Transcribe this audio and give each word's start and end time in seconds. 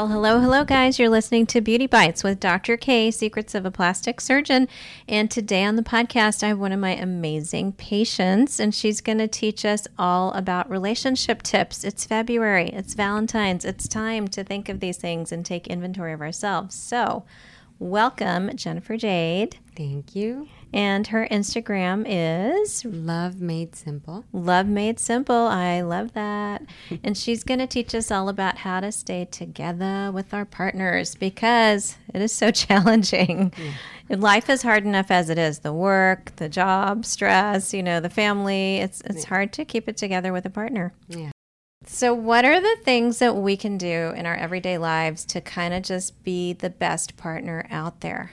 Well, 0.00 0.08
hello, 0.08 0.40
hello, 0.40 0.64
guys. 0.64 0.98
You're 0.98 1.10
listening 1.10 1.44
to 1.48 1.60
Beauty 1.60 1.86
Bites 1.86 2.24
with 2.24 2.40
Dr. 2.40 2.78
Kay, 2.78 3.10
Secrets 3.10 3.54
of 3.54 3.66
a 3.66 3.70
Plastic 3.70 4.18
Surgeon. 4.22 4.66
And 5.06 5.30
today 5.30 5.62
on 5.62 5.76
the 5.76 5.82
podcast, 5.82 6.42
I 6.42 6.48
have 6.48 6.58
one 6.58 6.72
of 6.72 6.80
my 6.80 6.96
amazing 6.96 7.72
patients, 7.72 8.58
and 8.58 8.74
she's 8.74 9.02
going 9.02 9.18
to 9.18 9.28
teach 9.28 9.62
us 9.66 9.86
all 9.98 10.32
about 10.32 10.70
relationship 10.70 11.42
tips. 11.42 11.84
It's 11.84 12.06
February, 12.06 12.70
it's 12.70 12.94
Valentine's, 12.94 13.66
it's 13.66 13.86
time 13.86 14.26
to 14.28 14.42
think 14.42 14.70
of 14.70 14.80
these 14.80 14.96
things 14.96 15.32
and 15.32 15.44
take 15.44 15.66
inventory 15.66 16.14
of 16.14 16.22
ourselves. 16.22 16.74
So, 16.74 17.24
welcome, 17.80 18.54
Jennifer 18.54 18.96
Jade. 18.96 19.56
Thank 19.74 20.14
you. 20.14 20.46
And 20.72 21.08
her 21.08 21.26
Instagram 21.32 22.04
is 22.06 22.84
Love 22.84 23.40
Made 23.40 23.74
Simple. 23.74 24.24
Love 24.32 24.66
Made 24.66 25.00
Simple. 25.00 25.34
I 25.34 25.80
love 25.80 26.12
that. 26.12 26.62
and 27.02 27.16
she's 27.16 27.42
going 27.42 27.58
to 27.58 27.66
teach 27.66 27.92
us 27.94 28.10
all 28.12 28.28
about 28.28 28.58
how 28.58 28.78
to 28.78 28.92
stay 28.92 29.24
together 29.24 30.12
with 30.12 30.32
our 30.32 30.44
partners 30.44 31.16
because 31.16 31.96
it 32.14 32.22
is 32.22 32.32
so 32.32 32.50
challenging. 32.52 33.52
Yeah. 33.58 34.16
Life 34.16 34.48
is 34.48 34.62
hard 34.62 34.84
enough 34.84 35.10
as 35.10 35.30
it 35.30 35.38
is 35.38 35.60
the 35.60 35.72
work, 35.72 36.36
the 36.36 36.48
job, 36.48 37.04
stress, 37.04 37.74
you 37.74 37.82
know, 37.82 37.98
the 37.98 38.10
family. 38.10 38.76
It's, 38.76 39.00
it's 39.02 39.24
yeah. 39.24 39.28
hard 39.28 39.52
to 39.54 39.64
keep 39.64 39.88
it 39.88 39.96
together 39.96 40.32
with 40.32 40.44
a 40.46 40.50
partner. 40.50 40.92
Yeah. 41.08 41.30
So, 41.86 42.12
what 42.12 42.44
are 42.44 42.60
the 42.60 42.76
things 42.82 43.18
that 43.20 43.36
we 43.36 43.56
can 43.56 43.78
do 43.78 44.12
in 44.14 44.26
our 44.26 44.36
everyday 44.36 44.76
lives 44.76 45.24
to 45.26 45.40
kind 45.40 45.72
of 45.72 45.82
just 45.82 46.22
be 46.22 46.52
the 46.52 46.68
best 46.68 47.16
partner 47.16 47.66
out 47.70 48.02
there? 48.02 48.32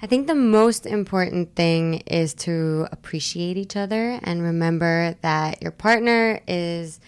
I 0.00 0.06
think 0.06 0.26
the 0.26 0.34
most 0.34 0.86
important 0.86 1.54
thing 1.56 1.94
is 2.06 2.32
to 2.34 2.86
appreciate 2.92 3.56
each 3.56 3.76
other 3.76 4.20
and 4.22 4.42
remember 4.42 5.16
that 5.22 5.60
your 5.60 5.72
partner 5.72 6.40
is 6.46 7.00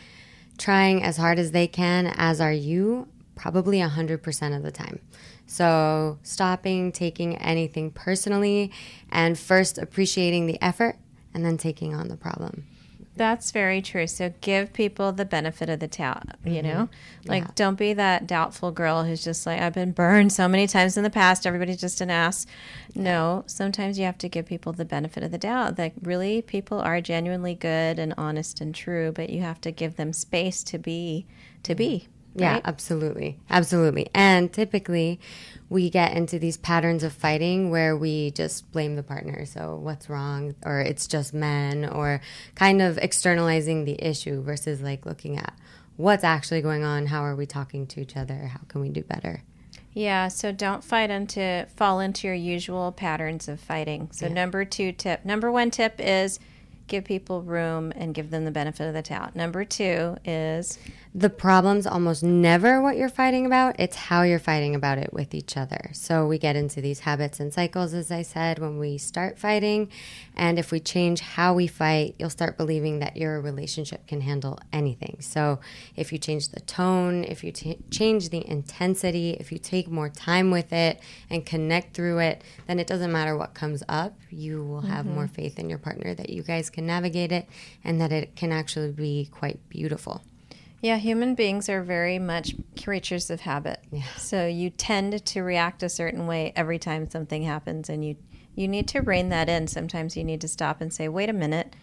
trying 0.59 1.03
as 1.03 1.17
hard 1.17 1.39
as 1.39 1.53
they 1.53 1.67
can, 1.67 2.12
as 2.17 2.41
are 2.41 2.53
you, 2.53 3.09
probably 3.34 3.78
100% 3.78 4.56
of 4.56 4.62
the 4.62 4.73
time. 4.73 4.98
So, 5.47 6.19
stopping 6.25 6.91
taking 6.91 7.37
anything 7.37 7.93
personally 7.93 8.73
and 9.11 9.39
first 9.39 9.78
appreciating 9.78 10.47
the 10.47 10.61
effort 10.61 10.98
and 11.33 11.45
then 11.45 11.59
taking 11.59 11.95
on 11.95 12.09
the 12.09 12.17
problem. 12.17 12.67
That's 13.15 13.51
very 13.51 13.83
true. 13.83 14.07
So 14.07 14.33
give 14.41 14.73
people 14.73 15.13
the 15.13 15.27
benefit 15.27 15.69
of 15.69 15.81
the 15.81 15.87
doubt, 15.87 16.23
you 16.45 16.63
mm-hmm. 16.63 16.67
know? 16.67 16.89
Like, 17.27 17.45
yeah. 17.45 17.51
don't 17.55 17.79
be 17.79 17.93
that 17.93 18.27
doubtful 18.27 18.71
girl 18.71 19.05
who's 19.05 19.23
just 19.23 19.45
like, 19.45 19.61
I've 19.61 19.75
been 19.75 19.93
burned 19.93 20.33
so 20.33 20.49
many 20.49 20.67
times 20.67 20.97
in 20.97 21.05
the 21.05 21.11
past. 21.11 21.47
Everybody's 21.47 21.81
just 21.81 22.01
an 22.01 22.11
ass. 22.11 22.47
No, 22.95 23.45
sometimes 23.47 23.99
you 23.99 24.07
have 24.07 24.19
to 24.19 24.29
give 24.29 24.47
people 24.47 24.73
the 24.73 24.87
benefit 24.87 25.23
of 25.23 25.31
the 25.31 25.39
doubt 25.39 25.77
that 25.77 25.93
really 26.01 26.41
people 26.41 26.81
are 26.81 27.01
genuinely 27.03 27.55
good 27.55 27.99
and 27.99 28.15
honest 28.17 28.61
and 28.63 28.75
true, 28.75 29.13
but 29.13 29.29
you 29.29 29.43
have 29.43 29.61
to 29.61 29.71
give 29.71 29.97
them 29.97 30.15
space 30.15 30.63
to 30.65 30.79
be, 30.79 31.27
to 31.65 31.75
be. 31.75 32.09
Yeah, 32.34 32.61
absolutely. 32.64 33.38
Absolutely. 33.50 34.08
And 34.14 34.52
typically, 34.52 35.20
we 35.69 35.91
get 35.91 36.16
into 36.16 36.38
these 36.38 36.56
patterns 36.56 37.02
of 37.02 37.12
fighting 37.12 37.70
where 37.70 37.97
we 37.97 38.30
just 38.30 38.70
blame 38.72 38.97
the 38.97 39.02
partner. 39.02 39.44
So, 39.44 39.77
what's 39.77 40.08
wrong? 40.08 40.55
Or 40.64 40.80
it's 40.80 41.06
just 41.06 41.34
men, 41.34 41.84
or 41.84 42.20
kind 42.55 42.80
of 42.80 42.98
externalizing 42.98 43.84
the 43.84 44.03
issue 44.03 44.42
versus 44.42 44.80
like 44.80 45.05
looking 45.05 45.36
at 45.36 45.55
what's 45.97 46.25
actually 46.25 46.62
going 46.62 46.84
on. 46.84 47.06
How 47.06 47.22
are 47.22 47.36
we 47.36 47.47
talking 47.47 47.86
to 47.88 48.00
each 48.00 48.16
other? 48.16 48.47
How 48.47 48.60
can 48.69 48.80
we 48.80 48.88
do 48.88 49.03
better? 49.03 49.42
Yeah, 49.94 50.28
so 50.28 50.53
don't 50.53 50.83
fight 50.83 51.10
into 51.10 51.66
fall 51.77 52.00
into 52.00 52.27
your 52.27 52.36
usual 52.36 52.92
patterns 52.92 53.47
of 53.48 53.60
fighting. 53.60 54.08
So 54.12 54.27
yeah. 54.27 54.33
number 54.33 54.64
2 54.64 54.92
tip. 54.92 55.25
Number 55.25 55.53
1 55.53 55.70
tip 55.70 55.97
is 55.98 56.41
give 56.87 57.04
people 57.04 57.42
room 57.42 57.92
and 57.94 58.15
give 58.15 58.31
them 58.31 58.44
the 58.44 58.50
benefit 58.50 58.87
of 58.87 58.94
the 58.94 59.03
doubt. 59.03 59.37
Number 59.37 59.65
2 59.65 60.16
is 60.25 60.78
the 61.15 61.28
problem's 61.28 61.87
almost 61.87 62.23
never 62.23 62.81
what 62.81 62.97
you're 62.97 63.09
fighting 63.11 63.45
about, 63.45 63.78
it's 63.78 63.97
how 63.97 64.23
you're 64.23 64.39
fighting 64.39 64.75
about 64.75 64.97
it 64.97 65.12
with 65.12 65.34
each 65.34 65.59
other. 65.59 65.91
So 65.93 66.27
we 66.27 66.39
get 66.39 66.56
into 66.56 66.81
these 66.81 67.00
habits 67.00 67.39
and 67.39 67.53
cycles, 67.53 67.93
as 67.93 68.11
I 68.11 68.23
said, 68.23 68.59
when 68.59 68.78
we 68.78 68.97
start 68.97 69.39
fighting. 69.39 69.91
And 70.34 70.59
if 70.59 70.71
we 70.71 70.81
change 70.81 71.21
how 71.21 71.53
we 71.53 71.67
fight, 71.67 72.15
you'll 72.19 72.31
start 72.31 72.56
believing 72.56 73.01
that 73.01 73.19
your 73.19 73.43
relationship 73.43 74.06
can 74.06 74.22
handle 74.22 74.59
anything. 74.72 75.19
So 75.21 75.61
if 75.97 76.12
you 76.12 76.19
change 76.19 76.49
the 76.49 76.61
tone, 76.61 77.25
if 77.25 77.45
you 77.45 77.53
t- 77.53 77.78
change 77.91 78.31
the 78.31 78.49
intensity, 78.49 79.33
if 79.39 79.53
you 79.53 79.59
take 79.59 79.89
more 79.89 80.09
time 80.09 80.51
with 80.51 80.72
it 80.72 80.99
and 81.28 81.45
connect 81.45 81.93
through 81.95 82.21
it, 82.21 82.43
then 82.67 82.78
it 82.78 82.87
doesn't 82.87 83.12
matter 83.12 83.37
what 83.37 83.53
comes 83.53 83.83
up. 83.87 84.19
You 84.31 84.65
will 84.65 84.81
have 84.81 85.05
mm-hmm. 85.05 85.15
more 85.15 85.28
faith 85.28 85.59
in 85.59 85.69
your 85.69 85.78
partner 85.78 86.15
that 86.15 86.31
you 86.31 86.43
guys 86.43 86.71
can 86.71 86.87
navigate 86.87 87.33
it 87.33 87.47
and 87.84 88.01
that 88.01 88.12
it 88.12 88.34
can 88.34 88.51
actually 88.51 88.93
be 88.93 89.28
quite 89.31 89.69
beautiful. 89.69 90.22
Yeah, 90.82 90.97
human 90.97 91.37
beings 91.37 91.69
are 91.69 91.82
very 91.82 92.19
much 92.19 92.56
creatures 92.82 93.31
of 93.31 93.41
habit. 93.41 93.78
Yeah. 93.93 94.03
So 94.16 94.48
you 94.48 94.69
tend 94.69 95.25
to 95.25 95.43
react 95.43 95.84
a 95.84 95.88
certain 95.88 96.26
way 96.26 96.53
every 96.56 96.81
time 96.81 97.09
something 97.09 97.44
happens, 97.44 97.88
and 97.88 98.04
you 98.04 98.16
you 98.54 98.69
need 98.69 98.88
to 98.88 99.00
rein 99.00 99.31
that 99.31 99.48
in. 99.48 99.69
Sometimes 99.69 100.16
you 100.16 100.25
need 100.25 100.41
to 100.42 100.48
stop 100.48 100.81
and 100.81 100.92
say, 100.92 101.09
"Wait 101.09 101.31
a 101.31 101.32
minute." 101.32 101.75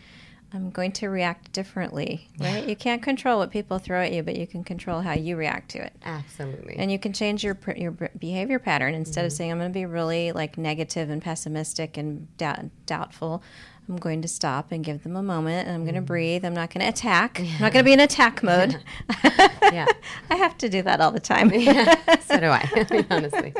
I'm 0.51 0.71
going 0.71 0.91
to 0.93 1.09
react 1.09 1.51
differently, 1.51 2.27
right? 2.39 2.67
you 2.67 2.75
can't 2.75 3.03
control 3.03 3.37
what 3.37 3.51
people 3.51 3.77
throw 3.77 4.01
at 4.01 4.11
you, 4.11 4.23
but 4.23 4.35
you 4.35 4.47
can 4.47 4.63
control 4.63 5.01
how 5.01 5.13
you 5.13 5.35
react 5.35 5.69
to 5.71 5.85
it. 5.85 5.93
Absolutely. 6.03 6.75
And 6.75 6.91
you 6.91 6.97
can 6.97 7.13
change 7.13 7.43
your 7.43 7.57
your 7.75 7.91
behavior 7.91 8.57
pattern 8.57 8.95
instead 8.95 9.21
mm-hmm. 9.21 9.27
of 9.27 9.33
saying 9.33 9.51
I'm 9.51 9.59
going 9.59 9.69
to 9.69 9.73
be 9.73 9.85
really 9.85 10.31
like 10.31 10.57
negative 10.57 11.09
and 11.11 11.21
pessimistic 11.21 11.97
and 11.97 12.35
doubt, 12.37 12.65
doubtful. 12.87 13.43
I'm 13.89 13.97
going 13.97 14.21
to 14.21 14.27
stop 14.27 14.71
and 14.71 14.83
give 14.83 15.03
them 15.03 15.15
a 15.15 15.23
moment 15.23 15.67
and 15.67 15.75
I'm 15.75 15.83
going 15.83 15.95
to 15.95 16.01
mm. 16.01 16.05
breathe. 16.05 16.45
I'm 16.45 16.53
not 16.53 16.71
going 16.71 16.81
to 16.83 16.89
attack. 16.89 17.39
Yeah. 17.39 17.45
I'm 17.55 17.61
not 17.61 17.73
going 17.73 17.83
to 17.83 17.87
be 17.87 17.93
in 17.93 17.99
attack 17.99 18.43
mode. 18.43 18.83
yeah. 19.23 19.87
I 20.29 20.35
have 20.35 20.57
to 20.59 20.69
do 20.69 20.83
that 20.83 21.01
all 21.01 21.11
the 21.11 21.19
time. 21.19 21.51
yeah. 21.51 21.95
So 22.19 22.39
do 22.39 22.47
I, 22.47 23.05
honestly. 23.09 23.53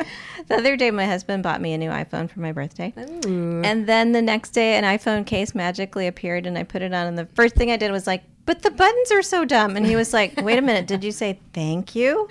The 0.47 0.55
other 0.55 0.77
day, 0.77 0.91
my 0.91 1.05
husband 1.05 1.41
bought 1.41 1.61
me 1.61 1.73
a 1.73 1.77
new 1.77 1.89
iPhone 1.89 2.29
for 2.29 2.41
my 2.41 2.51
birthday. 2.51 2.93
Ooh. 3.25 3.61
And 3.63 3.87
then 3.87 4.11
the 4.11 4.21
next 4.21 4.51
day, 4.51 4.77
an 4.77 4.83
iPhone 4.83 5.25
case 5.25 5.55
magically 5.55 6.05
appeared 6.05 6.45
and 6.45 6.57
I 6.57 6.63
put 6.63 6.83
it 6.83 6.93
on. 6.93 7.07
And 7.07 7.17
the 7.17 7.25
first 7.33 7.55
thing 7.55 7.71
I 7.71 7.77
did 7.77 7.91
was 7.91 8.05
like, 8.05 8.23
but 8.49 8.63
the 8.63 8.71
buttons 8.71 9.11
are 9.11 9.21
so 9.21 9.45
dumb. 9.45 9.77
And 9.77 9.85
he 9.85 9.95
was 9.95 10.11
like, 10.11 10.41
wait 10.41 10.57
a 10.57 10.61
minute, 10.63 10.87
did 10.87 11.03
you 11.03 11.11
say 11.11 11.39
thank 11.53 11.93
you? 11.93 12.27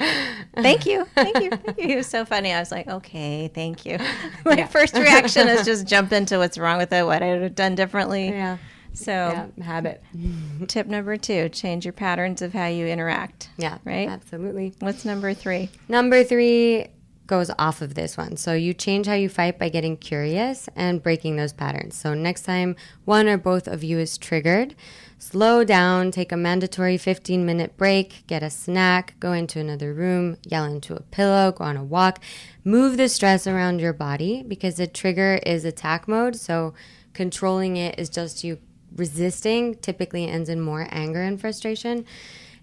Thank 0.57 0.85
you. 0.85 1.05
Thank 1.15 1.41
you. 1.41 1.51
Thank 1.51 1.79
you. 1.79 1.85
He 1.87 1.95
was 1.95 2.09
so 2.09 2.25
funny. 2.25 2.53
I 2.53 2.59
was 2.59 2.73
like, 2.73 2.89
okay, 2.89 3.47
thank 3.55 3.87
you. 3.87 3.99
My 4.45 4.57
yeah. 4.57 4.67
first 4.67 4.97
reaction 4.97 5.47
is 5.47 5.65
just 5.65 5.87
jump 5.87 6.13
into 6.13 6.39
what's 6.39 6.59
wrong 6.59 6.79
with 6.79 6.93
it, 6.93 7.07
what 7.07 7.23
I 7.23 7.31
would 7.35 7.43
have 7.43 7.55
done 7.55 7.77
differently. 7.77 8.31
Yeah. 8.31 8.57
So, 8.95 9.13
yeah, 9.13 9.65
habit. 9.65 10.03
tip 10.67 10.89
number 10.89 11.17
two 11.17 11.51
change 11.51 11.85
your 11.85 11.93
patterns 11.93 12.43
of 12.43 12.53
how 12.53 12.67
you 12.67 12.89
interact. 12.89 13.51
Yeah. 13.57 13.79
Right? 13.85 14.09
Absolutely. 14.09 14.75
What's 14.81 15.05
number 15.05 15.35
three? 15.35 15.71
Number 15.89 16.25
three 16.25 16.89
goes 17.29 17.51
off 17.59 17.81
of 17.81 17.95
this 17.95 18.17
one. 18.17 18.37
So 18.37 18.55
you 18.55 18.75
change 18.75 19.07
how 19.07 19.15
you 19.15 19.29
fight 19.29 19.59
by 19.59 19.69
getting 19.69 19.97
curious 19.97 20.69
and 20.75 21.03
breaking 21.03 21.37
those 21.37 21.53
patterns. 21.53 21.97
So 21.97 22.15
next 22.15 22.43
time 22.43 22.75
one 23.05 23.29
or 23.29 23.39
both 23.39 23.69
of 23.69 23.85
you 23.85 23.99
is 23.99 24.19
triggered, 24.19 24.75
slow 25.19 25.63
down, 25.63 26.11
take 26.11 26.33
a 26.33 26.37
mandatory 26.37 26.97
15 26.97 27.47
minute 27.47 27.77
break, 27.77 28.27
get 28.27 28.43
a 28.43 28.51
snack, 28.51 29.15
go 29.21 29.33
into 29.33 29.61
another 29.61 29.93
room, 29.95 30.39
yell 30.43 30.65
into 30.65 30.97
a 30.97 31.01
pillow, 31.01 31.53
go 31.53 31.65
on 31.65 31.77
a 31.77 31.85
walk, 31.85 32.21
move 32.65 32.97
the 32.97 33.09
stress 33.09 33.47
around 33.47 33.81
your 33.81 33.93
body 33.93 34.43
because 34.43 34.77
the 34.77 34.87
trigger 34.87 35.39
is 35.47 35.65
attack 35.65 36.09
mode. 36.09 36.35
So 36.35 36.75
controlling 37.13 37.77
it 37.77 37.99
is 37.99 38.09
just 38.09 38.43
you 38.43 38.59
resisting, 38.97 39.77
typically 39.77 40.27
ends 40.27 40.49
in 40.49 40.61
more 40.61 40.89
anger 40.91 41.23
and 41.23 41.39
frustration 41.39 42.07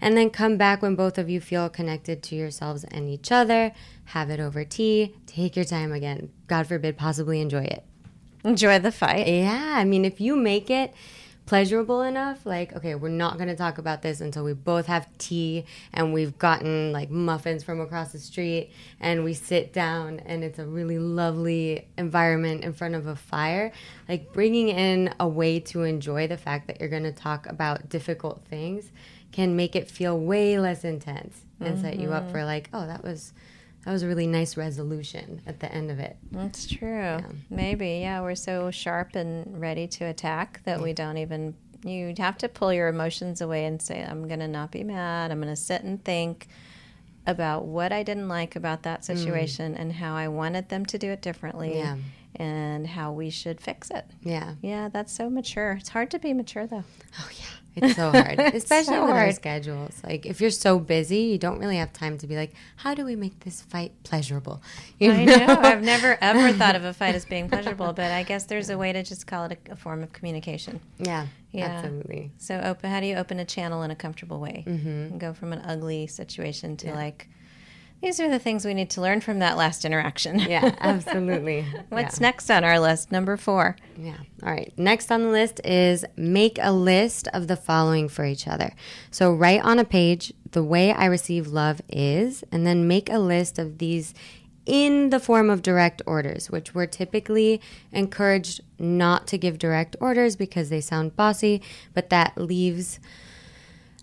and 0.06 0.16
then 0.16 0.30
come 0.30 0.56
back 0.56 0.84
when 0.84 0.94
both 0.96 1.18
of 1.18 1.32
you 1.32 1.42
feel 1.42 1.68
connected 1.68 2.22
to 2.22 2.36
yourselves 2.36 2.84
and 2.84 3.10
each 3.10 3.32
other. 3.32 3.72
Have 4.04 4.30
it 4.30 4.40
over 4.40 4.64
tea. 4.64 5.16
Take 5.26 5.56
your 5.56 5.66
time 5.66 5.92
again. 5.92 6.30
God 6.46 6.68
forbid, 6.68 6.96
possibly 6.96 7.42
enjoy 7.42 7.64
it. 7.64 7.84
Enjoy 8.44 8.78
the 8.78 8.92
fight. 8.92 9.28
Yeah. 9.28 9.74
I 9.76 9.84
mean, 9.84 10.06
if 10.06 10.22
you 10.22 10.36
make 10.36 10.70
it 10.70 10.94
pleasurable 11.48 12.04
enough, 12.04 12.46
like, 12.46 12.76
okay, 12.76 12.94
we're 12.94 13.10
not 13.10 13.38
going 13.38 13.50
to 13.50 13.56
talk 13.56 13.80
about 13.80 14.04
this 14.04 14.22
until 14.22 14.44
we 14.44 14.54
both 14.54 14.86
have 14.86 15.08
tea 15.18 15.66
and 15.92 16.14
we've 16.14 16.38
gotten 16.38 16.92
like 16.92 17.10
muffins 17.10 17.64
from 17.64 17.82
across 17.82 18.12
the 18.12 18.20
street 18.20 18.72
and 19.00 19.24
we 19.24 19.34
sit 19.34 19.74
down 19.74 20.20
and 20.28 20.44
it's 20.44 20.60
a 20.60 20.68
really 20.68 21.00
lovely 21.00 21.88
environment 21.98 22.64
in 22.64 22.74
front 22.74 22.94
of 22.94 23.08
a 23.08 23.16
fire. 23.16 23.72
Like, 24.08 24.34
bringing 24.34 24.70
in 24.70 25.16
a 25.20 25.28
way 25.28 25.60
to 25.62 25.82
enjoy 25.82 26.28
the 26.28 26.38
fact 26.38 26.68
that 26.68 26.80
you're 26.80 26.90
going 26.90 27.02
to 27.02 27.12
talk 27.12 27.48
about 27.48 27.90
difficult 27.90 28.46
things 28.48 28.92
can 29.36 29.54
make 29.54 29.76
it 29.76 29.92
feel 29.92 30.18
way 30.18 30.58
less 30.58 30.86
intense 30.86 31.42
and 31.60 31.74
mm-hmm. 31.74 31.84
set 31.84 32.00
you 32.00 32.14
up 32.14 32.32
for 32.32 32.38
mm-hmm. 32.38 32.46
like, 32.46 32.70
oh, 32.74 32.88
that 32.88 33.04
was 33.04 33.34
that 33.84 33.92
was 33.92 34.02
a 34.02 34.08
really 34.08 34.26
nice 34.26 34.56
resolution 34.56 35.42
at 35.46 35.60
the 35.60 35.72
end 35.72 35.92
of 35.92 36.00
it. 36.00 36.18
That's 36.32 36.66
true. 36.66 36.88
Yeah. 36.88 37.22
Maybe, 37.50 38.00
yeah, 38.00 38.22
we're 38.22 38.34
so 38.34 38.72
sharp 38.72 39.14
and 39.16 39.62
ready 39.62 39.88
to 39.88 40.06
attack 40.06 40.62
that 40.64 40.78
yeah. 40.78 40.84
we 40.84 40.94
don't 40.94 41.18
even 41.18 41.54
you 41.84 42.16
have 42.18 42.38
to 42.40 42.50
pull 42.50 42.74
your 42.74 42.88
emotions 42.88 43.42
away 43.42 43.66
and 43.66 43.80
say, 43.80 44.04
I'm 44.04 44.28
gonna 44.28 44.48
not 44.48 44.72
be 44.72 44.86
mad. 44.86 45.32
I'm 45.32 45.42
gonna 45.42 45.58
sit 45.58 45.84
and 45.84 46.04
think 46.04 46.48
about 47.28 47.66
what 47.66 47.92
I 47.92 48.04
didn't 48.04 48.30
like 48.30 48.56
about 48.56 48.84
that 48.84 49.02
mm. 49.02 49.06
situation 49.06 49.76
mm. 49.76 49.80
and 49.80 49.92
how 49.92 50.16
I 50.16 50.30
wanted 50.30 50.70
them 50.70 50.86
to 50.86 50.98
do 50.98 51.12
it 51.12 51.22
differently. 51.22 51.78
Yeah. 51.78 51.98
And 52.38 52.88
how 52.88 53.12
we 53.12 53.30
should 53.30 53.62
fix 53.62 53.92
it. 53.92 54.06
Yeah. 54.22 54.56
Yeah, 54.62 54.90
that's 54.90 55.14
so 55.14 55.30
mature. 55.30 55.74
It's 55.74 55.90
hard 55.90 56.10
to 56.12 56.20
be 56.20 56.34
mature 56.34 56.68
though. 56.68 56.86
Oh 57.20 57.30
yeah 57.38 57.65
It's 57.76 57.96
so 57.96 58.12
hard, 58.12 58.40
especially 58.54 58.94
so 58.96 59.06
with 59.06 59.16
our 59.16 59.32
schedules. 59.32 60.00
Like, 60.04 60.26
if 60.26 60.40
you're 60.42 60.50
so 60.50 60.80
busy, 60.80 61.18
you 61.20 61.38
don't 61.38 61.60
really 61.60 61.78
have 61.78 61.92
time 61.94 62.18
to 62.20 62.28
be 62.28 62.36
like, 62.36 62.54
how 62.78 62.94
do 62.94 63.04
we 63.06 63.16
make 63.16 63.40
this 63.42 63.62
fight 63.62 63.92
pleasurable? 64.04 64.62
You 65.00 65.12
I 65.12 65.26
know. 65.26 65.46
I've 65.60 65.84
never 65.84 66.18
ever 66.22 66.54
thought 66.54 66.76
of 66.78 66.86
a 66.86 66.94
fight 66.94 67.16
as 67.16 67.26
being 67.26 67.50
pleasurable, 67.50 67.92
but 67.92 68.12
I 68.12 68.24
guess 68.24 68.46
there's 68.46 68.70
a 68.70 68.78
way 68.78 68.94
to 68.94 69.04
just 69.04 69.28
call 69.28 69.46
it 69.46 69.60
a, 69.70 69.74
a 69.74 69.76
form 69.76 70.04
of 70.04 70.14
communication. 70.14 70.80
yeah, 71.00 71.28
Yeah. 71.52 71.66
absolutely. 71.66 72.32
So, 72.38 72.60
open. 72.64 72.90
How 72.90 73.00
do 73.02 73.08
you 73.08 73.16
open 73.16 73.40
a 73.40 73.46
channel 73.46 73.84
in 73.84 73.92
a 73.92 73.96
comfortable 73.96 74.40
way 74.40 74.64
and 74.66 75.20
go 75.20 75.34
from 75.34 75.52
an 75.52 75.60
ugly 75.66 76.08
situation 76.08 76.78
to 76.78 76.94
like, 76.94 77.28
these 78.02 78.20
are 78.20 78.30
the 78.30 78.40
things 78.40 78.66
we 78.66 78.74
need 78.74 78.90
to 78.92 79.02
learn 79.02 79.22
from 79.22 79.40
that 79.40 79.58
last 79.58 79.86
interaction. 79.86 80.40
Yeah, 80.40 80.76
absolutely. 80.80 81.66
What's 81.90 82.20
yeah. 82.20 82.28
next 82.28 82.50
on 82.52 82.64
our 82.64 82.80
list? 82.80 83.12
Number 83.12 83.38
four. 83.38 83.76
Yeah. 83.98 84.18
All 84.44 84.52
right. 84.52 84.72
Next 84.78 85.12
on 85.12 85.24
the 85.24 85.30
list 85.30 85.60
is 85.64 86.06
make 86.16 86.60
a 86.62 86.72
list 86.72 87.28
of 87.34 87.48
the 87.48 87.56
following 87.56 88.08
for 88.08 88.26
each 88.26 88.48
other. 88.48 88.74
So 89.12 89.34
write 89.34 89.62
on 89.64 89.80
a 89.80 89.86
page 89.86 90.34
the 90.52 90.64
way 90.64 90.94
I 90.94 91.06
receive 91.06 91.48
love 91.48 91.82
is, 91.90 92.44
and 92.52 92.66
then 92.66 92.88
make 92.88 93.10
a 93.10 93.20
list 93.20 93.58
of 93.58 93.80
these 93.80 94.14
in 94.66 95.10
the 95.10 95.20
form 95.20 95.50
of 95.50 95.62
direct 95.62 96.02
orders, 96.06 96.50
which 96.50 96.74
we're 96.74 96.88
typically 96.88 97.62
encouraged 97.92 98.62
not 98.80 99.28
to 99.28 99.38
give 99.38 99.60
direct 99.60 99.96
orders 100.00 100.36
because 100.36 100.70
they 100.70 100.82
sound 100.82 101.16
bossy, 101.16 101.62
but 101.94 102.10
that 102.10 102.38
leaves 102.38 103.00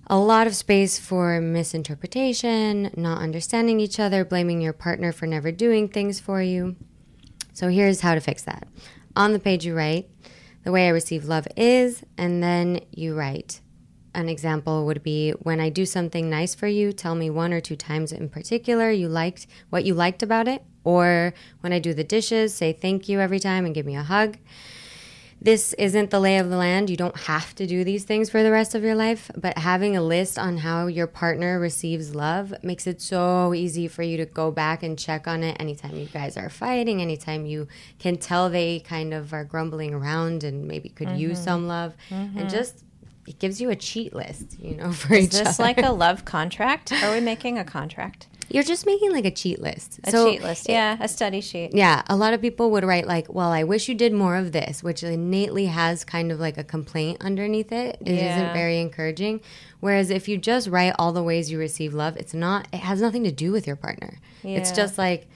a 0.07 0.19
lot 0.19 0.47
of 0.47 0.57
space 0.57 0.99
for 0.99 1.41
misinterpretation, 1.41 2.91
not 2.97 3.21
understanding 3.21 3.81
each 3.81 4.01
other, 4.01 4.25
blaming 4.25 4.61
your 4.61 4.73
partner 4.73 5.13
for 5.13 5.27
never 5.27 5.53
doing 5.53 5.89
things 5.89 6.21
for 6.21 6.43
you. 6.43 6.77
So 7.53 7.69
here's 7.69 8.01
how 8.01 8.15
to 8.15 8.21
fix 8.21 8.43
that. 8.43 8.67
On 9.15 9.33
the 9.33 9.39
page, 9.39 9.65
you 9.65 9.75
write, 9.75 10.09
the 10.65 10.73
way 10.73 10.87
I 10.87 10.91
receive 10.91 11.25
love 11.25 11.47
is, 11.57 12.03
and 12.17 12.43
then 12.43 12.81
you 12.91 13.15
write. 13.15 13.61
An 14.15 14.29
example 14.29 14.85
would 14.87 15.03
be 15.03 15.31
when 15.41 15.61
I 15.61 15.71
do 15.71 15.87
something 15.87 16.29
nice 16.29 16.55
for 16.55 16.67
you, 16.67 16.93
tell 16.93 17.15
me 17.15 17.31
one 17.31 17.53
or 17.53 17.61
two 17.61 17.77
times 17.77 18.13
in 18.13 18.29
particular 18.29 18.91
you 18.91 19.09
liked 19.09 19.47
what 19.71 19.85
you 19.85 19.95
liked 19.95 20.23
about 20.23 20.49
it. 20.49 20.63
Or 20.85 21.33
when 21.61 21.73
I 21.73 21.79
do 21.79 21.95
the 21.95 22.05
dishes, 22.05 22.55
say 22.55 22.73
thank 22.73 23.09
you 23.09 23.21
every 23.21 23.39
time 23.39 23.65
and 23.65 23.75
give 23.75 23.87
me 23.87 23.97
a 23.97 24.03
hug 24.03 24.37
this 25.45 25.73
isn't 25.75 26.11
the 26.11 26.21
lay 26.21 26.39
of 26.39 26.51
the 26.51 26.57
land. 26.57 26.89
You 26.89 26.97
don't 26.97 27.17
have 27.23 27.53
to 27.57 27.67
do 27.67 27.83
these 27.83 28.05
things 28.05 28.31
for 28.31 28.43
the 28.45 28.53
rest 28.53 28.75
of 28.77 28.85
your 28.85 28.95
life, 28.95 29.29
but 29.37 29.59
having 29.59 29.97
a 29.97 30.03
list 30.03 30.39
on 30.39 30.59
how 30.59 30.87
your 30.87 31.09
partner 31.09 31.59
receives 31.59 32.15
love 32.15 32.55
makes 32.63 32.87
it 32.87 33.01
so 33.03 33.53
easy 33.53 33.89
for 33.89 34.03
you 34.05 34.17
to 34.19 34.25
go 34.27 34.53
back 34.53 34.83
and 34.85 34.97
check 34.99 35.27
on 35.27 35.43
it 35.43 35.57
anytime 35.61 35.97
you 35.97 36.07
guys 36.07 36.37
are 36.37 36.49
fighting, 36.49 37.03
anytime 37.03 37.45
you 37.45 37.67
can 37.99 38.17
tell 38.17 38.49
they 38.51 38.79
kind 38.81 39.13
of 39.13 39.33
are 39.35 39.45
grumbling 39.45 39.93
around 39.93 40.45
and 40.45 40.69
maybe 40.69 40.89
could 40.89 41.11
use 41.11 41.39
Mm-hmm. 41.39 41.45
some 41.45 41.67
love. 41.69 41.95
And 42.11 42.49
just 42.49 42.85
it 43.27 43.39
gives 43.39 43.61
you 43.61 43.71
a 43.71 43.77
cheat 43.77 44.15
list, 44.15 44.59
you 44.61 44.77
know, 44.77 44.93
for 45.03 45.15
Is 45.15 45.25
each 45.27 45.31
this 45.33 45.59
other. 45.59 45.63
like 45.65 45.79
a 45.83 45.91
love 45.93 46.25
contract? 46.25 46.93
Are 46.93 47.13
we 47.13 47.21
making 47.21 47.59
a 47.59 47.65
contract? 47.65 48.27
You're 48.53 48.63
just 48.63 48.85
making 48.87 49.13
like 49.13 49.25
a 49.25 49.31
cheat 49.31 49.61
list. 49.61 49.99
A 50.05 50.11
So 50.11 50.31
cheat 50.31 50.43
list. 50.43 50.69
Yeah, 50.69 50.97
a 51.01 51.09
study 51.09 51.41
sheet. 51.41 51.71
Yeah, 51.75 52.03
a 52.09 52.17
lot 52.17 52.35
of 52.35 52.41
people 52.41 52.71
would 52.73 52.85
write 52.85 53.07
like, 53.07 53.33
"Well, 53.33 53.51
I 53.51 53.65
wish 53.65 53.89
you 53.89 53.95
did 53.95 54.13
more 54.13 54.37
of 54.37 54.53
this," 54.53 54.83
which 54.83 55.03
innately 55.03 55.67
has 55.67 56.05
kind 56.05 56.31
of 56.31 56.39
like 56.39 56.59
a 56.59 56.65
complaint 56.65 57.19
underneath 57.21 57.73
it. 57.73 57.97
It 58.05 58.15
Yeah. 58.15 58.43
not 58.43 58.55
very 58.55 58.79
encouraging. 58.81 59.41
Whereas 59.81 60.11
if 60.11 60.29
you 60.29 60.37
just 60.39 60.69
write 60.69 60.95
all 60.99 61.13
the 61.13 61.23
ways 61.23 61.51
you 61.51 61.59
receive 61.59 61.95
love, 61.95 62.17
it's 62.17 62.35
not. 62.35 62.69
It 62.73 62.81
has 62.81 63.01
nothing 63.01 63.25
to 63.25 63.33
do 63.33 63.53
with 63.53 63.67
your 63.67 63.77
partner. 63.77 64.19
It's 64.45 64.71
just 64.71 64.99
like 64.99 65.27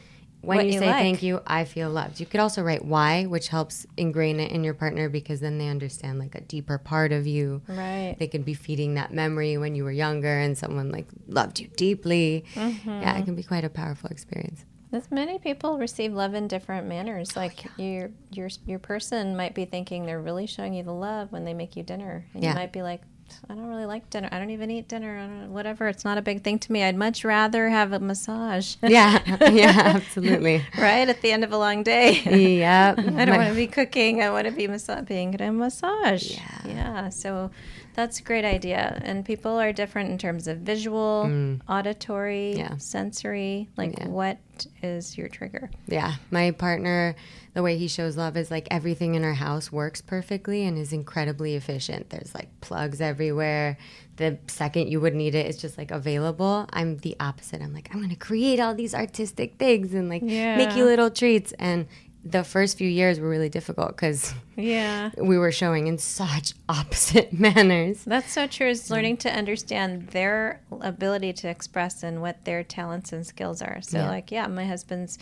when 0.42 0.58
What 0.58 0.66
you, 0.66 0.72
you 0.74 0.78
say 0.78 0.86
like. 0.86 0.96
thank 0.96 1.22
you, 1.22 1.40
I 1.46 1.64
feel 1.64 1.90
loved. 1.90 2.20
You 2.20 2.26
could 2.26 2.40
also 2.40 2.62
write 2.62 2.84
why, 2.84 3.24
which 3.24 3.48
helps 3.48 3.84
ingrain 3.96 4.38
it 4.38 4.52
in 4.52 4.62
your 4.62 4.74
partner 4.74 5.08
because 5.08 5.40
then 5.40 5.58
they 5.58 5.68
understand 5.68 6.18
like 6.18 6.34
a 6.34 6.40
deeper 6.40 6.78
part 6.78 7.10
of 7.12 7.26
you. 7.26 7.62
Right. 7.68 8.14
They 8.18 8.28
could 8.28 8.44
be 8.44 8.54
feeding 8.54 8.94
that 8.94 9.12
memory 9.12 9.56
when 9.58 9.74
you 9.74 9.82
were 9.84 9.90
younger 9.92 10.38
and 10.38 10.56
someone 10.56 10.90
like 10.90 11.06
loved 11.26 11.58
you 11.60 11.68
deeply. 11.76 12.44
Mm-hmm. 12.54 12.88
Yeah, 12.88 13.18
it 13.18 13.24
can 13.24 13.34
be 13.34 13.42
quite 13.42 13.64
a 13.64 13.70
powerful 13.70 14.10
experience. 14.10 14.64
As 14.92 15.10
many 15.10 15.38
people 15.40 15.78
receive 15.78 16.12
love 16.12 16.34
in 16.34 16.46
different 16.46 16.86
manners. 16.86 17.34
Like 17.36 17.66
your 17.76 18.10
your 18.30 18.48
your 18.66 18.78
person 18.78 19.36
might 19.36 19.52
be 19.54 19.64
thinking 19.64 20.06
they're 20.06 20.22
really 20.22 20.46
showing 20.46 20.74
you 20.74 20.84
the 20.84 20.92
love 20.94 21.32
when 21.32 21.44
they 21.44 21.54
make 21.54 21.74
you 21.76 21.82
dinner, 21.82 22.24
and 22.34 22.42
Yeah. 22.42 22.50
you 22.50 22.54
might 22.54 22.72
be 22.72 22.82
like, 22.82 23.02
"I 23.49 23.55
don't 23.55 23.67
really 23.69 23.87
like 23.87 24.08
dinner. 24.11 24.28
I 24.32 24.38
don't 24.38 24.50
even 24.50 24.70
eat 24.70 24.88
dinner. 24.88 25.19
I 25.19 25.26
don't, 25.26 25.52
whatever. 25.52 25.88
It's 25.88 26.05
not 26.05 26.19
a 26.19 26.23
big 26.23 26.43
thing 26.43 26.58
to 26.61 26.73
me. 26.73 26.82
I'd 26.82 26.96
much 26.96 27.25
rather 27.25 27.69
have 27.69 27.93
a 27.93 28.00
massage." 28.00 28.76
Yeah, 28.82 29.20
yeah, 29.50 29.93
absolutely. 29.96 30.64
right 30.78 31.08
at 31.08 31.20
the 31.23 31.32
end 31.32 31.44
of 31.44 31.52
a 31.52 31.58
long 31.58 31.82
day. 31.82 32.20
yeah. 32.58 32.94
I 32.99 33.25
don't 33.25 33.37
want 33.37 33.49
to 33.50 33.55
be 33.55 33.67
cooking. 33.67 34.23
I 34.23 34.31
want 34.31 34.46
to 34.46 34.52
be 34.52 34.67
massa- 34.67 35.05
being 35.06 35.40
a 35.40 35.52
massage. 35.52 36.31
Yeah. 36.32 36.61
Yeah. 36.67 37.08
So 37.11 37.50
that's 37.94 38.20
a 38.20 38.23
great 38.23 38.44
idea. 38.44 39.00
And 39.05 39.25
people 39.25 39.58
are 39.58 39.72
different 39.72 40.11
in 40.11 40.19
terms 40.19 40.46
of 40.49 40.58
visual, 40.58 41.58
auditory, 41.69 42.55
Mm. 42.56 42.58
Yeah. 42.58 42.76
sensory. 42.79 43.69
Like, 43.76 43.99
Yeah. 43.99 44.08
what 44.08 44.38
is 44.82 45.19
your 45.19 45.29
trigger? 45.29 45.70
Yeah, 45.87 46.14
my 46.31 46.53
partner, 46.53 47.14
the 47.55 47.62
way 47.62 47.76
he 47.76 47.88
shows 47.88 48.17
love 48.17 48.37
is 48.37 48.50
like 48.50 48.69
everything 48.70 49.14
in 49.14 49.25
our 49.25 49.35
house 49.35 49.73
works 49.73 50.00
perfectly 50.00 50.64
and 50.64 50.79
is 50.79 50.93
incredibly 50.93 51.55
efficient. 51.55 52.11
There's 52.11 52.35
like 52.35 52.49
plugs 52.61 53.00
everywhere. 53.00 53.76
The 54.17 54.38
second 54.47 54.88
you 54.88 55.00
would 55.00 55.14
need 55.14 55.35
it, 55.35 55.47
it's 55.47 55.58
just 55.58 55.76
like 55.76 55.91
available. 55.91 56.67
I'm 56.73 56.99
the 56.99 57.17
opposite. 57.20 57.61
I'm 57.61 57.75
like, 57.75 57.88
I'm 57.93 57.99
going 57.99 58.11
to 58.11 58.17
create 58.17 58.61
all 58.61 58.75
these 58.75 58.94
artistic 58.94 59.56
things 59.58 59.93
and 59.93 60.08
like 60.08 60.23
make 60.23 60.75
you 60.76 60.85
little 60.85 61.11
treats. 61.11 61.53
And 61.58 61.87
the 62.28 62.43
first 62.43 62.76
few 62.78 62.88
years 62.88 63.20
were 63.20 63.28
really 63.28 63.49
difficult 63.49 63.90
because 63.90 64.34
Yeah. 64.56 65.11
we 65.17 65.38
were 65.38 65.52
showing 65.52 65.87
in 65.87 65.99
such 65.99 66.55
opposite 66.69 67.32
manners. 67.32 68.02
That's 68.05 68.32
so 68.32 68.46
true. 68.46 68.69
Is 68.69 68.90
learning 68.90 69.19
to 69.19 69.31
understand 69.32 70.08
their 70.08 70.61
ability 70.81 71.32
to 71.34 71.49
express 71.49 72.02
and 72.02 72.20
what 72.20 72.44
their 72.44 72.64
talents 72.64 73.12
and 73.12 73.25
skills 73.26 73.62
are. 73.62 73.81
So, 73.82 73.99
Yeah. 73.99 74.08
like, 74.08 74.32
yeah, 74.32 74.46
my 74.49 74.64
husband's, 74.64 75.19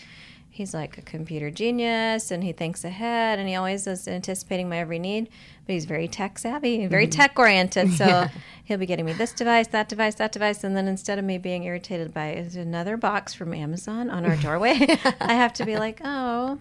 he's 0.55 0.73
like 0.73 0.97
a 0.97 1.03
computer 1.03 1.51
genius 1.51 2.31
and 2.31 2.45
he 2.45 2.53
thinks 2.53 2.85
ahead 2.85 3.41
and 3.41 3.49
he 3.49 3.56
always 3.56 3.89
is 3.89 4.06
anticipating 4.06 4.69
my 4.69 4.79
every 4.79 5.01
need, 5.01 5.29
but 5.67 5.73
he's 5.73 5.85
very 5.85 6.06
tech 6.06 6.39
savvy 6.39 6.81
and 6.81 6.89
very 6.89 7.09
mm-hmm. 7.09 7.21
tech 7.21 7.37
oriented. 7.37 7.93
So, 7.93 8.29
he'll 8.65 8.79
be 8.79 8.87
getting 8.87 9.05
me 9.05 9.12
this 9.15 9.33
device, 9.33 9.67
that 9.69 9.89
device, 9.89 10.15
that 10.15 10.31
device. 10.31 10.62
And 10.62 10.77
then 10.77 10.87
instead 10.87 11.19
of 11.19 11.25
me 11.25 11.39
being 11.39 11.65
irritated 11.65 12.15
by 12.15 12.27
another 12.27 12.97
box 12.97 13.35
from 13.35 13.53
Amazon 13.53 14.09
on 14.11 14.25
our 14.25 14.37
doorway, 14.37 14.79
I 15.21 15.35
have 15.35 15.53
to 15.55 15.67
be 15.67 15.76
like, 15.76 16.00
oh, 16.05 16.61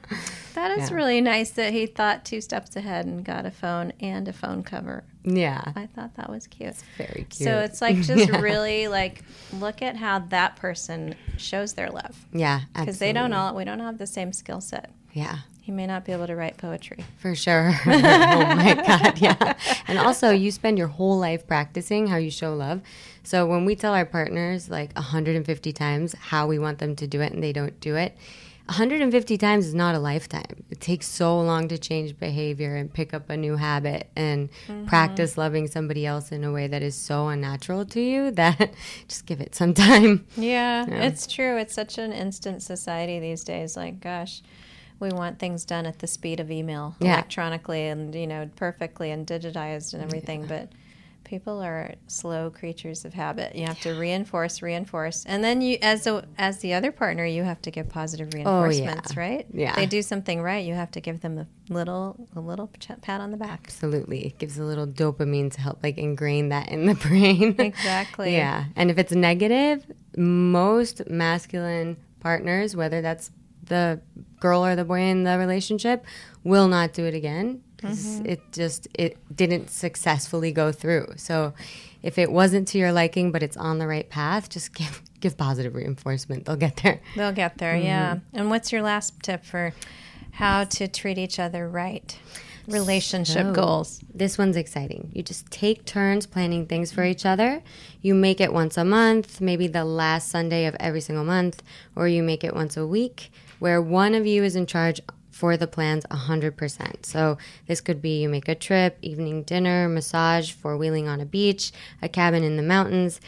that 0.56 0.72
is 0.72 0.90
Yeah. 0.90 0.96
really 0.96 1.22
nice 1.22 1.52
that 1.52 1.72
he 1.72 1.86
thought 1.86 2.26
two 2.26 2.42
steps 2.42 2.76
ahead 2.76 3.06
and 3.06 3.24
got 3.24 3.46
a 3.46 3.52
phone 3.52 3.94
and 4.00 4.28
a 4.28 4.34
phone 4.34 4.64
cover. 4.64 5.04
Yeah, 5.24 5.62
I 5.76 5.88
thought 5.88 6.16
that 6.16 6.30
was 6.30 6.48
cute. 6.48 6.70
It's 6.70 6.84
very 6.98 7.26
cute. 7.30 7.48
So 7.48 7.60
it's 7.60 7.82
like 7.82 7.98
just 8.02 8.30
Yeah. 8.30 8.42
really 8.42 8.88
like 8.88 9.24
look 9.54 9.82
at 9.82 9.96
how 9.96 10.20
that 10.20 10.56
person 10.58 11.16
shows 11.38 11.74
their 11.74 11.90
love 11.90 12.16
yeah, 12.34 12.62
because 12.74 13.00
they 13.00 13.14
don't 13.14 13.34
all 13.34 13.56
we 13.56 13.64
don't 13.64 13.80
have 13.80 13.98
the 13.98 14.08
same 14.08 14.34
skill 14.34 14.62
set. 14.62 14.90
Yeah. 15.14 15.38
He 15.62 15.72
may 15.72 15.88
not 15.88 16.04
be 16.04 16.12
able 16.12 16.28
to 16.28 16.36
write 16.36 16.58
poetry. 16.58 17.06
For 17.20 17.36
sure. 17.36 17.72
oh 17.86 17.90
my 17.90 18.74
God. 18.86 19.18
Yeah. 19.22 19.54
And 19.88 19.98
also, 19.98 20.30
you 20.32 20.52
spend 20.52 20.78
your 20.78 20.90
whole 20.90 21.18
life 21.18 21.48
practicing 21.48 22.08
how 22.08 22.18
you 22.18 22.32
show 22.32 22.54
love. 22.54 22.82
So 23.24 23.46
when 23.46 23.64
we 23.64 23.78
tell 23.78 23.94
our 23.94 24.04
partners 24.06 24.70
like 24.70 24.92
150 24.94 25.72
times 25.72 26.16
how 26.20 26.48
we 26.48 26.60
want 26.60 26.80
them 26.80 26.98
to 26.98 27.08
do 27.08 27.22
it 27.22 27.32
and 27.32 27.42
they 27.42 27.54
don't 27.54 27.80
do 27.80 27.96
it, 27.96 28.18
150 28.68 29.38
times 29.38 29.68
is 29.68 29.74
not 29.74 29.94
a 29.94 30.00
lifetime. 30.00 30.64
It 30.70 30.80
takes 30.80 31.06
so 31.06 31.40
long 31.40 31.68
to 31.68 31.78
change 31.78 32.18
behavior 32.18 32.76
and 32.78 32.92
pick 32.92 33.14
up 33.14 33.30
a 33.30 33.36
new 33.36 33.58
habit 33.58 34.10
and 34.16 34.50
mm-hmm. 34.68 34.86
practice 34.86 35.38
loving 35.38 35.68
somebody 35.68 36.06
else 36.06 36.32
in 36.32 36.46
a 36.46 36.52
way 36.52 36.68
that 36.68 36.82
is 36.82 36.96
so 36.96 37.28
unnatural 37.28 37.86
to 37.88 38.00
you 38.02 38.32
that 38.42 38.74
just 39.08 39.26
give 39.26 39.42
it 39.42 39.54
some 39.54 39.74
time. 39.74 40.26
Yeah, 40.38 40.86
Yeah. 40.88 41.04
it's 41.04 41.28
true. 41.28 41.58
It's 41.58 41.74
such 41.74 41.98
an 41.98 42.14
instant 42.14 42.64
society 42.64 43.20
these 43.20 43.44
days. 43.44 43.76
Like, 43.76 44.00
gosh, 44.00 44.42
we 45.00 45.10
want 45.10 45.40
things 45.40 45.66
done 45.66 45.86
at 45.86 46.00
the 46.00 46.08
speed 46.08 46.40
of 46.40 46.50
email, 46.50 46.96
Yeah. 47.00 47.16
electronically, 47.16 47.88
and 47.88 48.16
you 48.16 48.28
know, 48.28 48.50
perfectly 48.56 49.12
and 49.12 49.28
digitized 49.28 49.94
and 49.94 50.02
everything. 50.02 50.46
But 50.46 50.70
people 51.24 51.62
are 51.62 51.94
slow 52.08 52.50
creatures 52.50 53.06
of 53.06 53.14
habit. 53.14 53.56
You 53.56 53.66
have 53.66 53.80
to 53.82 53.94
reinforce, 53.94 54.62
reinforce, 54.62 55.24
and 55.26 55.44
then 55.44 55.62
you, 55.62 55.78
as 55.82 56.06
a 56.08 56.26
as 56.38 56.60
the 56.60 56.74
other 56.74 56.92
partner, 56.92 57.26
you 57.26 57.44
have 57.44 57.62
to 57.64 57.72
give 57.72 57.90
positive 57.90 58.30
Oh, 58.34 58.38
yeah. 58.38 58.44
reinforcements, 58.64 59.16
right? 59.18 59.46
Yeah. 59.54 59.76
They 59.76 59.86
do 59.86 60.02
something 60.02 60.42
right, 60.42 60.66
you 60.66 60.74
have 60.74 60.92
to 60.92 61.02
give 61.02 61.22
them 61.22 61.38
a 61.38 61.48
little 61.74 62.28
a 62.36 62.40
little 62.40 62.70
pat 63.02 63.22
on 63.22 63.32
the 63.32 63.38
back. 63.38 63.62
Absolutely. 63.66 64.26
It 64.28 64.38
gives 64.38 64.58
a 64.58 64.64
little 64.64 64.88
dopamine 64.88 65.52
to 65.54 65.62
help 65.62 65.82
like 65.84 65.98
ingrain 65.98 66.50
that 66.50 66.70
in 66.70 66.86
the 66.86 66.96
brain. 67.08 67.56
Exactly. 67.60 68.34
Yeah. 68.34 68.66
And 68.76 68.92
if 68.92 68.98
it's 68.98 69.12
negative, 69.12 69.86
most 70.18 71.10
masculine 71.10 71.98
partners, 72.20 72.76
whether 72.76 73.02
that's 73.02 73.32
the 73.66 74.02
girl 74.40 74.66
or 74.66 74.76
the 74.76 74.84
boy 74.86 75.00
in 75.02 75.24
the 75.24 75.38
relationship, 75.38 76.06
will 76.44 76.68
not 76.68 76.94
do 76.94 77.06
it 77.06 77.14
again 77.14 77.62
because 77.84 78.06
mm-hmm. 78.06 78.26
it 78.28 78.52
just 78.54 78.88
it 78.94 79.18
didn't 79.36 79.70
successfully 79.70 80.52
go 80.52 80.72
through. 80.72 81.14
So 81.18 81.54
if 82.02 82.18
it 82.18 82.32
wasn't 82.32 82.68
to 82.70 82.78
your 82.78 82.94
liking 82.94 83.32
but 83.32 83.44
it's 83.44 83.58
on 83.58 83.78
the 83.78 83.88
right 83.88 84.10
path, 84.10 84.50
just 84.50 84.74
give 84.76 85.02
give 85.20 85.38
positive 85.38 85.76
reinforcement. 85.76 86.46
They'll 86.46 86.56
get 86.56 86.78
there. 86.78 87.02
They'll 87.16 87.34
get 87.34 87.58
there, 87.58 87.76
mm-hmm. 87.76 87.86
yeah. 87.86 88.20
And 88.34 88.50
what's 88.50 88.72
your 88.72 88.82
last 88.82 89.22
tip 89.22 89.44
for 89.44 89.74
how 90.32 90.64
to 90.64 90.88
treat 90.88 91.18
each 91.18 91.40
other 91.40 91.68
right? 91.68 92.18
Relationship 92.66 93.48
So, 93.48 93.54
goals. 93.54 94.00
This 94.14 94.38
one's 94.38 94.56
exciting. 94.56 95.12
You 95.14 95.22
just 95.22 95.52
take 95.52 95.84
turns 95.84 96.26
planning 96.26 96.66
things 96.66 96.94
for 96.94 97.04
each 97.04 97.26
other. 97.26 97.62
You 98.02 98.16
make 98.16 98.40
it 98.40 98.54
once 98.54 98.78
a 98.78 98.86
month, 98.86 99.42
maybe 99.42 99.68
the 99.68 99.84
last 99.84 100.30
Sunday 100.30 100.66
of 100.66 100.76
every 100.80 101.02
single 101.02 101.26
month, 101.26 101.62
or 101.94 102.08
you 102.08 102.24
make 102.24 102.46
it 102.46 102.56
once 102.56 102.78
a 102.78 102.88
week, 102.88 103.34
where 103.60 103.82
one 103.82 104.14
of 104.14 104.26
you 104.26 104.46
is 104.46 104.56
in 104.56 104.66
charge 104.66 105.02
for 105.34 105.58
the 105.58 105.68
plans 105.68 106.06
100%. 106.12 107.06
So 107.06 107.38
this 107.68 107.82
could 107.82 108.02
be 108.02 108.22
you 108.22 108.30
make 108.30 108.48
a 108.48 108.56
trip, 108.56 108.98
evening 109.02 109.44
dinner, 109.44 109.90
massage, 109.90 110.52
four 110.52 110.78
wheeling 110.78 111.08
on 111.08 111.20
a 111.20 111.26
beach, 111.26 111.72
a 112.02 112.08
cabin 112.08 112.44
in 112.44 112.56
the 112.56 112.64
mountains 112.64 113.20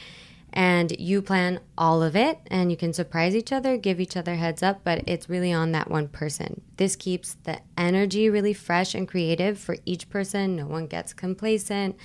and 0.55 0.97
you 0.97 1.21
plan 1.21 1.59
all 1.77 2.01
of 2.01 2.15
it 2.15 2.39
and 2.47 2.71
you 2.71 2.77
can 2.77 2.93
surprise 2.93 3.35
each 3.35 3.51
other 3.51 3.75
give 3.75 3.99
each 3.99 4.15
other 4.15 4.35
heads 4.35 4.63
up 4.63 4.79
but 4.85 5.03
it's 5.05 5.29
really 5.29 5.51
on 5.51 5.73
that 5.73 5.91
one 5.91 6.07
person. 6.07 6.61
This 6.77 6.95
keeps 6.95 7.35
the 7.43 7.59
energy 7.77 8.29
really 8.29 8.53
fresh 8.53 8.95
and 8.95 9.07
creative 9.07 9.59
for 9.59 9.75
each 9.85 10.09
person. 10.09 10.55
No 10.55 10.65
one 10.65 10.87
gets 10.87 11.13
complacent. 11.13 11.97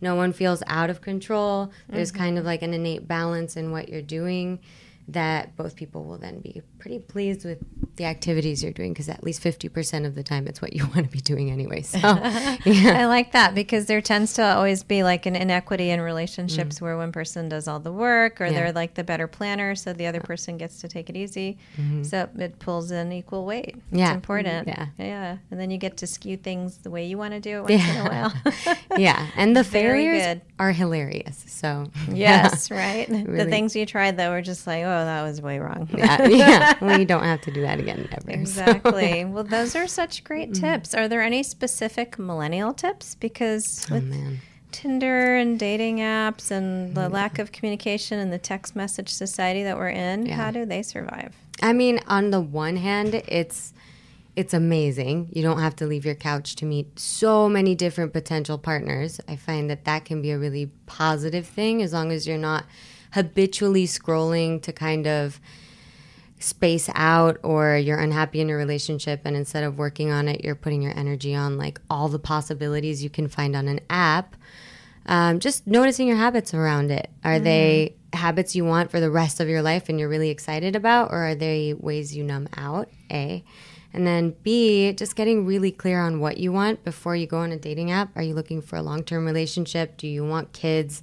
No 0.00 0.14
one 0.14 0.32
feels 0.32 0.62
out 0.66 0.90
of 0.90 1.00
control. 1.00 1.72
There's 1.88 2.12
mm-hmm. 2.12 2.20
kind 2.20 2.38
of 2.38 2.44
like 2.44 2.62
an 2.62 2.74
innate 2.74 3.08
balance 3.08 3.56
in 3.56 3.72
what 3.72 3.88
you're 3.88 4.02
doing 4.02 4.60
that 5.08 5.54
both 5.56 5.76
people 5.76 6.04
will 6.04 6.18
then 6.18 6.40
be 6.40 6.60
pretty 6.80 6.98
pleased 6.98 7.44
with 7.44 7.58
the 7.96 8.04
activities 8.04 8.62
you're 8.62 8.72
doing 8.72 8.92
because 8.92 9.08
at 9.08 9.22
least 9.22 9.42
50% 9.42 10.04
of 10.04 10.14
the 10.16 10.22
time 10.22 10.46
it's 10.48 10.60
what 10.60 10.72
you 10.72 10.84
want 10.94 11.06
to 11.06 11.10
be 11.10 11.20
doing 11.20 11.50
anyway 11.50 11.80
so 11.82 11.98
yeah 12.64 12.98
I 12.98 13.06
like 13.06 13.32
that 13.32 13.54
because 13.54 13.86
there 13.86 14.00
tends 14.00 14.34
to 14.34 14.42
always 14.42 14.82
be 14.82 15.02
like 15.04 15.24
an 15.26 15.36
inequity 15.36 15.90
in 15.90 16.00
relationships 16.00 16.80
where 16.80 16.96
one 16.96 17.12
person 17.12 17.48
does 17.48 17.68
all 17.68 17.78
the 17.80 17.92
work 17.92 18.40
or 18.40 18.46
Mm. 18.46 18.52
Yeah. 18.52 18.58
they're 18.58 18.72
like 18.72 18.94
the 18.94 19.04
better 19.04 19.26
planner, 19.26 19.74
so 19.74 19.92
the 19.92 20.06
other 20.06 20.20
person 20.20 20.56
gets 20.56 20.80
to 20.82 20.88
take 20.88 21.08
it 21.10 21.16
easy. 21.16 21.58
So 22.02 22.28
it 22.38 22.58
pulls 22.58 22.90
in 22.90 23.12
equal 23.12 23.44
weight. 23.44 23.74
It's 23.76 23.76
Mm-hmm. 23.86 23.98
Yeah. 23.98 24.14
important. 24.14 24.68
Yeah. 24.68 24.86
Yeah. 24.98 25.36
And 25.50 25.58
then 25.60 25.70
you 25.70 25.78
get 25.78 25.96
to 25.98 26.06
skew 26.06 26.36
things 26.36 26.78
the 26.78 26.90
way 26.90 27.06
you 27.06 27.18
want 27.18 27.32
to 27.34 27.40
do 27.40 27.58
it 27.58 27.70
once 27.70 27.88
in 27.88 27.96
a 27.96 28.08
while. 28.08 28.32
yeah 28.98 29.26
and 29.36 29.56
the 29.56 29.64
failures 29.64 30.40
are 30.58 30.72
hilarious 30.72 31.44
so 31.48 31.90
yes, 32.10 32.70
right? 32.70 33.06
The 33.08 33.44
things 33.46 33.74
you 33.76 33.84
tried 33.86 34.16
though 34.16 34.30
were 34.30 34.42
just 34.42 34.66
like, 34.66 34.84
oh, 34.84 34.95
Oh, 34.96 35.04
that 35.04 35.22
was 35.22 35.42
way 35.42 35.58
wrong. 35.58 35.88
yeah, 35.96 36.26
yeah. 36.26 36.96
We 36.96 37.04
don't 37.04 37.24
have 37.24 37.40
to 37.42 37.50
do 37.50 37.62
that 37.62 37.78
again 37.78 38.08
ever. 38.12 38.32
so, 38.46 38.62
Exactly. 38.62 39.24
well, 39.26 39.44
those 39.44 39.76
are 39.76 39.86
such 39.86 40.24
great 40.24 40.50
mm. 40.50 40.60
tips. 40.60 40.94
Are 40.94 41.08
there 41.08 41.22
any 41.22 41.42
specific 41.42 42.18
millennial 42.18 42.72
tips? 42.72 43.14
Because 43.14 43.86
oh 43.90 43.94
with 43.94 44.04
man. 44.04 44.40
Tinder 44.72 45.36
and 45.36 45.58
dating 45.58 45.98
apps 45.98 46.50
and 46.50 46.94
the 46.94 47.08
mm. 47.08 47.12
lack 47.12 47.38
of 47.38 47.52
communication 47.52 48.18
and 48.18 48.32
the 48.32 48.38
text 48.38 48.74
message 48.74 49.10
society 49.10 49.62
that 49.62 49.76
we're 49.76 49.88
in, 49.88 50.26
Yeah. 50.26 50.36
how 50.36 50.50
do 50.50 50.64
they 50.64 50.82
survive? 50.82 51.34
I 51.62 51.72
mean, 51.72 52.00
on 52.06 52.30
the 52.30 52.40
one 52.40 52.76
hand, 52.76 53.14
it's 53.14 53.72
it's 54.34 54.52
amazing. 54.52 55.30
You 55.32 55.42
don't 55.42 55.60
have 55.60 55.74
to 55.76 55.86
leave 55.86 56.04
your 56.04 56.14
couch 56.14 56.56
to 56.56 56.66
meet 56.66 56.98
so 56.98 57.48
many 57.48 57.74
different 57.74 58.12
potential 58.12 58.58
partners. 58.58 59.18
I 59.26 59.36
find 59.36 59.70
that 59.70 59.86
that 59.86 60.04
can 60.04 60.20
be 60.20 60.30
a 60.30 60.38
really 60.38 60.66
positive 60.84 61.46
thing 61.46 61.82
as 61.82 61.94
long 61.94 62.12
as 62.12 62.26
you're 62.28 62.36
not 62.36 62.66
habitually 63.16 63.86
scrolling 63.86 64.60
to 64.60 64.74
kind 64.74 65.06
of 65.06 65.40
space 66.38 66.90
out 66.94 67.38
or 67.42 67.74
you're 67.78 67.98
unhappy 67.98 68.42
in 68.42 68.48
your 68.48 68.58
relationship 68.58 69.22
and 69.24 69.34
instead 69.34 69.64
of 69.64 69.78
working 69.78 70.10
on 70.10 70.28
it 70.28 70.44
you're 70.44 70.54
putting 70.54 70.82
your 70.82 70.92
energy 70.94 71.34
on 71.34 71.56
like 71.56 71.80
all 71.88 72.08
the 72.10 72.18
possibilities 72.18 73.02
you 73.02 73.08
can 73.08 73.26
find 73.26 73.56
on 73.56 73.68
an 73.68 73.80
app. 73.88 74.36
Um, 75.06 75.40
just 75.40 75.66
noticing 75.66 76.06
your 76.06 76.18
habits 76.18 76.52
around 76.52 76.90
it. 76.90 77.08
Are 77.24 77.38
they 77.38 77.94
habits 78.12 78.54
you 78.54 78.66
want 78.66 78.90
for 78.90 79.00
the 79.00 79.10
rest 79.10 79.40
of 79.40 79.48
your 79.48 79.62
life 79.62 79.88
and 79.88 79.98
you're 79.98 80.10
really 80.10 80.28
excited 80.28 80.76
about 80.76 81.10
or 81.10 81.28
are 81.28 81.34
they 81.34 81.72
ways 81.72 82.14
you 82.14 82.22
numb 82.22 82.50
out? 82.54 82.90
A. 83.10 83.42
And 83.94 84.06
then 84.06 84.34
b 84.42 84.92
just 84.92 85.16
getting 85.16 85.46
really 85.46 85.72
clear 85.72 86.02
on 86.02 86.20
what 86.20 86.36
you 86.36 86.52
want 86.52 86.84
before 86.84 87.16
you 87.16 87.26
go 87.26 87.38
on 87.38 87.50
a 87.50 87.56
dating 87.56 87.92
app. 87.92 88.14
Are 88.14 88.22
you 88.22 88.34
looking 88.34 88.60
for 88.60 88.76
a 88.76 88.82
long-term 88.82 89.24
relationship? 89.24 89.96
Do 89.96 90.06
you 90.06 90.22
want 90.22 90.52
kids 90.52 91.02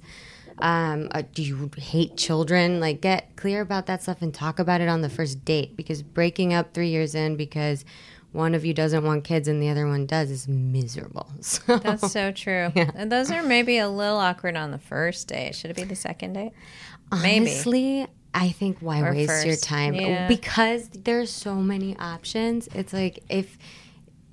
um, 0.58 1.08
uh, 1.10 1.22
do 1.34 1.42
you 1.42 1.70
hate 1.76 2.16
children? 2.16 2.80
Like, 2.80 3.00
get 3.00 3.36
clear 3.36 3.60
about 3.60 3.86
that 3.86 4.02
stuff 4.02 4.22
and 4.22 4.32
talk 4.32 4.58
about 4.58 4.80
it 4.80 4.88
on 4.88 5.00
the 5.02 5.08
first 5.10 5.44
date 5.44 5.76
because 5.76 6.02
breaking 6.02 6.52
up 6.54 6.72
three 6.74 6.88
years 6.88 7.14
in 7.14 7.36
because 7.36 7.84
one 8.32 8.54
of 8.54 8.64
you 8.64 8.74
doesn't 8.74 9.04
want 9.04 9.22
kids 9.24 9.46
and 9.46 9.62
the 9.62 9.68
other 9.68 9.86
one 9.86 10.06
does 10.06 10.30
is 10.30 10.48
miserable. 10.48 11.28
So, 11.40 11.76
That's 11.78 12.10
so 12.10 12.32
true. 12.32 12.72
And 12.74 13.10
those 13.10 13.30
are 13.30 13.42
maybe 13.42 13.78
a 13.78 13.88
little 13.88 14.16
awkward 14.18 14.56
on 14.56 14.70
the 14.70 14.78
first 14.78 15.28
date. 15.28 15.54
Should 15.54 15.70
it 15.70 15.76
be 15.76 15.84
the 15.84 15.94
second 15.96 16.32
date? 16.32 16.52
Maybe. 17.12 17.46
honestly, 17.50 18.06
I 18.32 18.48
think 18.50 18.78
why 18.80 19.00
Or 19.02 19.12
waste 19.12 19.46
your 19.46 19.56
time? 19.56 19.94
yeah. 19.94 20.26
Because 20.26 20.88
there's 20.88 21.30
so 21.30 21.54
many 21.56 21.96
options. 21.98 22.68
It's 22.74 22.92
like 22.92 23.22
if. 23.28 23.56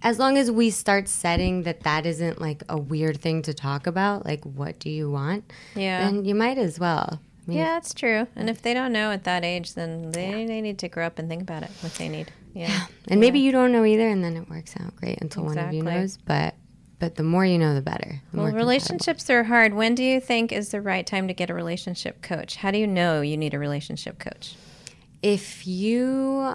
As 0.03 0.17
long 0.17 0.37
as 0.37 0.49
we 0.49 0.69
start 0.69 1.07
setting 1.07 1.63
that 1.63 1.81
that 1.81 2.05
isn't 2.05 2.41
like 2.41 2.63
a 2.69 2.77
weird 2.77 3.21
thing 3.21 3.41
to 3.43 3.53
talk 3.53 3.87
about, 3.87 4.25
like 4.25 4.43
what 4.43 4.79
do 4.79 4.89
you 4.89 5.09
want? 5.11 5.51
Yeah. 5.75 6.05
Then 6.05 6.25
you 6.25 6.35
might 6.35 6.57
as 6.57 6.79
well. 6.79 7.19
I 7.21 7.49
mean, 7.49 7.57
Yeah, 7.59 7.65
that's 7.75 7.93
true. 7.93 8.27
And 8.35 8.49
if 8.49 8.61
they 8.61 8.73
don't 8.73 8.93
know 8.93 9.11
at 9.11 9.23
that 9.25 9.43
age, 9.43 9.73
then 9.73 10.11
they, 10.11 10.45
they 10.45 10.61
need 10.61 10.79
to 10.79 10.89
grow 10.89 11.05
up 11.05 11.19
and 11.19 11.27
think 11.29 11.41
about 11.41 11.63
it, 11.63 11.71
what 11.81 11.93
they 11.95 12.09
need. 12.09 12.31
Yeah. 12.53 12.87
And 13.07 13.19
maybe 13.19 13.39
you 13.39 13.51
don't 13.51 13.71
know 13.71 13.85
either, 13.85 14.07
and 14.07 14.23
then 14.23 14.35
it 14.35 14.49
works 14.49 14.75
out 14.79 14.95
great 14.97 15.21
until 15.21 15.43
one 15.45 15.57
of 15.57 15.73
you 15.73 15.83
knows. 15.83 16.17
But 16.17 16.55
but 16.99 17.15
the 17.15 17.23
more 17.23 17.43
you 17.43 17.57
know, 17.57 17.73
the 17.73 17.81
better. 17.81 18.21
The 18.31 18.37
Well, 18.43 18.51
relationships 18.51 19.27
are 19.31 19.43
hard. 19.45 19.73
When 19.73 19.95
do 19.95 20.03
you 20.03 20.19
think 20.19 20.51
is 20.51 20.69
the 20.69 20.81
right 20.81 21.05
time 21.07 21.27
to 21.29 21.33
get 21.33 21.49
a 21.49 21.53
relationship 21.53 22.21
coach? 22.21 22.57
How 22.57 22.69
do 22.69 22.77
you 22.77 22.85
know 22.85 23.21
you 23.21 23.37
need 23.37 23.55
a 23.55 23.59
relationship 23.59 24.19
coach? 24.19 24.55
If 25.23 25.65
you, 25.65 26.53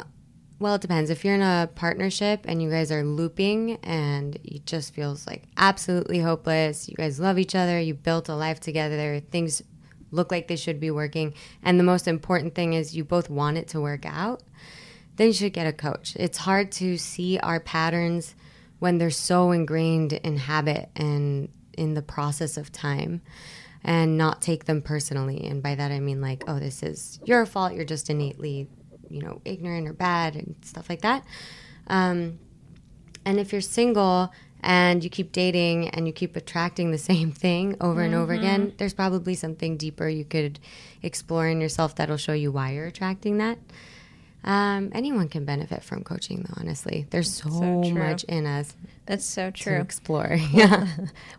well, 0.58 0.76
it 0.76 0.80
depends. 0.80 1.10
If 1.10 1.24
you're 1.24 1.34
in 1.34 1.42
a 1.42 1.68
partnership 1.74 2.46
and 2.46 2.62
you 2.62 2.70
guys 2.70 2.90
are 2.90 3.04
looping 3.04 3.76
and 3.82 4.36
it 4.42 4.64
just 4.64 4.94
feels 4.94 5.26
like 5.26 5.44
absolutely 5.56 6.20
hopeless, 6.20 6.88
you 6.88 6.94
guys 6.94 7.20
love 7.20 7.38
each 7.38 7.54
other, 7.54 7.78
you 7.78 7.94
built 7.94 8.28
a 8.28 8.34
life 8.34 8.60
together, 8.60 9.20
things 9.20 9.62
look 10.10 10.30
like 10.30 10.48
they 10.48 10.56
should 10.56 10.80
be 10.80 10.90
working, 10.90 11.34
and 11.62 11.78
the 11.78 11.84
most 11.84 12.08
important 12.08 12.54
thing 12.54 12.72
is 12.72 12.96
you 12.96 13.04
both 13.04 13.28
want 13.28 13.58
it 13.58 13.68
to 13.68 13.80
work 13.80 14.06
out, 14.06 14.42
then 15.16 15.26
you 15.28 15.32
should 15.32 15.52
get 15.52 15.66
a 15.66 15.72
coach. 15.72 16.14
It's 16.16 16.38
hard 16.38 16.72
to 16.72 16.96
see 16.96 17.38
our 17.38 17.60
patterns 17.60 18.34
when 18.78 18.98
they're 18.98 19.10
so 19.10 19.50
ingrained 19.50 20.12
in 20.12 20.36
habit 20.36 20.90
and 20.96 21.48
in 21.76 21.94
the 21.94 22.02
process 22.02 22.56
of 22.56 22.72
time 22.72 23.20
and 23.84 24.16
not 24.18 24.42
take 24.42 24.64
them 24.64 24.82
personally. 24.82 25.46
And 25.46 25.62
by 25.62 25.74
that 25.74 25.92
I 25.92 26.00
mean 26.00 26.20
like, 26.20 26.44
oh, 26.46 26.58
this 26.58 26.82
is 26.82 27.20
your 27.24 27.46
fault. 27.46 27.74
You're 27.74 27.84
just 27.84 28.10
innately, 28.10 28.68
you 29.10 29.22
know, 29.22 29.40
ignorant 29.44 29.88
or 29.88 29.92
bad 29.92 30.34
and 30.34 30.54
stuff 30.62 30.88
like 30.88 31.02
that. 31.02 31.24
Um, 31.86 32.38
and 33.24 33.38
if 33.40 33.52
you're 33.52 33.60
single 33.60 34.32
and 34.62 35.04
you 35.04 35.10
keep 35.10 35.32
dating 35.32 35.88
and 35.90 36.06
you 36.06 36.12
keep 36.12 36.36
attracting 36.36 36.90
the 36.90 36.98
same 37.12 37.32
thing 37.32 37.76
over 37.80 38.02
and 38.02 38.14
over 38.14 38.32
again, 38.32 38.74
there's 38.78 38.94
probably 38.94 39.34
something 39.34 39.76
deeper 39.76 40.08
you 40.08 40.24
could 40.24 40.58
explore 41.02 41.46
in 41.46 41.60
yourself 41.60 41.94
that'll 41.96 42.16
show 42.16 42.32
you 42.32 42.50
why 42.50 42.72
you're 42.72 42.86
attracting 42.86 43.38
that. 43.38 43.58
Um, 44.44 44.90
anyone 44.94 45.28
can 45.28 45.44
benefit 45.44 45.82
from 45.82 46.04
coaching, 46.04 46.46
though. 46.46 46.54
Honestly, 46.60 47.06
there's 47.10 47.32
so, 47.32 47.48
So 47.50 47.90
much 47.90 48.22
in 48.24 48.46
us 48.46 48.76
That's 49.06 49.24
so 49.24 49.50
to 49.50 49.62
true. 49.62 49.80
explore. 49.80 50.36
yeah, 50.52 50.88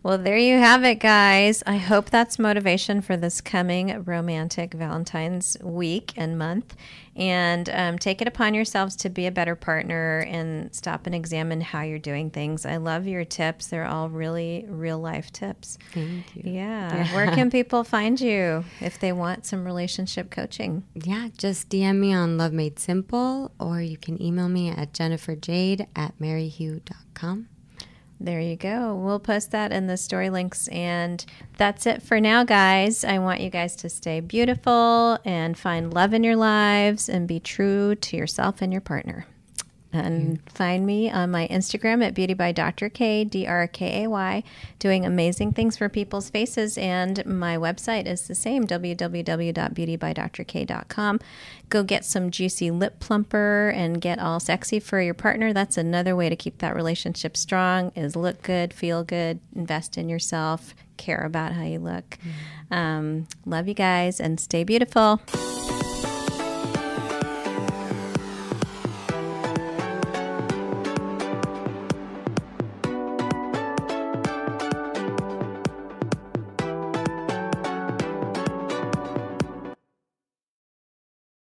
Well, 0.04 0.18
there 0.18 0.38
you 0.38 0.58
have 0.58 0.84
it, 0.84 0.96
guys. 0.96 1.64
I 1.68 1.78
hope 1.78 2.10
that's 2.10 2.40
motivation 2.40 3.02
for 3.02 3.18
this 3.18 3.42
coming 3.42 4.04
romantic 4.04 4.74
Valentine's 4.74 5.58
week 5.62 6.14
and 6.16 6.38
month. 6.38 6.76
And 7.16 7.68
um, 7.72 7.98
take 7.98 8.22
it 8.22 8.28
upon 8.28 8.54
yourselves 8.54 8.96
to 8.98 9.10
be 9.10 9.26
a 9.26 9.32
better 9.32 9.56
partner 9.56 10.20
and 10.30 10.74
stop 10.74 11.08
and 11.08 11.16
examine 11.16 11.62
how 11.62 11.82
you're 11.82 11.98
doing 11.98 12.30
things. 12.30 12.64
I 12.66 12.78
love 12.78 13.08
your 13.08 13.26
tips. 13.26 13.68
They're 13.68 13.88
all 13.88 14.08
really 14.10 14.66
real 14.70 15.00
life 15.00 15.32
tips. 15.34 15.80
thank 15.94 16.36
you. 16.36 16.44
Yeah. 16.46 17.08
Where 17.16 17.26
can 17.32 17.50
people 17.58 17.84
find 17.84 18.22
you 18.22 18.64
if 18.80 19.00
they 19.00 19.12
want 19.12 19.48
some 19.48 19.66
relationship 19.66 20.30
coaching? 20.30 20.84
Yeah, 20.94 21.30
just 21.38 21.70
DM 21.70 21.98
me 21.98 22.14
on 22.14 22.38
Love 22.38 22.54
Made 22.54 22.78
Simple, 22.80 23.52
or 23.60 23.82
you 23.82 23.98
can 23.98 24.22
email 24.22 24.48
me 24.48 24.70
at 24.70 24.94
jenniferjade 24.94 25.88
at 25.96 26.18
merrihue.com. 26.20 27.50
There 28.20 28.40
you 28.40 28.56
go. 28.56 28.96
We'll 28.96 29.20
post 29.20 29.52
that 29.52 29.72
in 29.72 29.86
the 29.86 29.96
story 29.96 30.30
links. 30.30 30.68
And 30.70 31.24
that's 31.58 31.86
it 31.86 32.02
for 32.02 32.20
now, 32.20 32.44
guys. 32.44 33.04
I 33.04 33.20
want 33.20 33.42
you 33.42 33.50
guys 33.50 33.76
to 33.78 33.90
stay 33.90 34.22
beautiful 34.22 35.20
and 35.24 35.58
find 35.58 35.94
love 35.94 36.14
in 36.14 36.24
your 36.24 36.36
lives 36.36 37.10
and 37.10 37.28
be 37.28 37.40
true 37.40 37.94
to 37.96 38.18
yourself 38.18 38.62
and 38.62 38.72
your 38.72 38.82
partner. 38.82 39.28
And 39.94 40.42
find 40.52 40.86
me 40.86 41.10
on 41.10 41.32
my 41.32 41.48
Instagram 41.48 42.06
at 42.06 42.14
Beauty 42.14 42.34
by 42.34 42.52
Dr. 42.52 42.90
Kay, 42.90 43.24
D 43.24 43.48
R 43.48 43.68
K 43.68 44.04
A 44.04 44.10
Y, 44.10 44.44
doing 44.80 45.06
amazing 45.06 45.54
things 45.54 45.78
for 45.78 45.88
people's 45.88 46.30
faces. 46.30 46.78
And 46.78 47.26
my 47.26 47.56
website 47.58 48.06
is 48.06 48.28
the 48.28 48.36
same, 48.36 48.68
www.beautybydrkay.com. 48.68 51.20
Go 51.70 51.84
get 51.84 52.06
some 52.06 52.32
juicy 52.32 52.72
lip 52.72 53.00
plumper 53.00 53.70
and 53.70 54.02
get 54.02 54.20
all 54.20 54.40
sexy 54.40 54.80
for 54.80 55.02
your 55.02 55.14
partner. 55.14 55.54
That's 55.54 55.78
another 55.78 56.16
way 56.16 56.30
to 56.30 56.36
keep 56.36 56.58
that 56.60 56.76
relationship 56.76 57.38
strong 57.38 57.92
is 57.96 58.16
look 58.16 58.42
good, 58.42 58.74
feel 58.74 59.04
good, 59.04 59.40
invest 59.56 59.98
in 59.98 60.10
yourself, 60.10 60.74
care 60.98 61.22
about 61.22 61.54
how 61.54 61.64
you 61.64 61.80
look. 61.80 62.18
Um, 62.72 63.28
love 63.46 63.68
you 63.68 63.74
guys 63.74 64.20
and 64.20 64.40
stay 64.40 64.64
beautiful. 64.64 65.22